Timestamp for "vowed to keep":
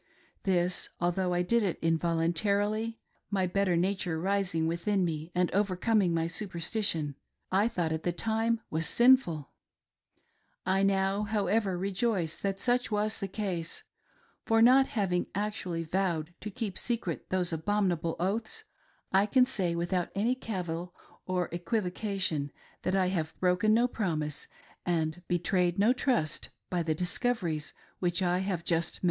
15.83-16.79